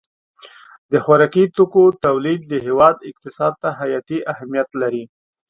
[0.91, 5.03] د خوراکي توکو تولید د هېواد اقتصاد ته حیاتي اهمیت لري.